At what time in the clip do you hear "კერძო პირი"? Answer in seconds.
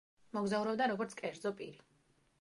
1.23-1.81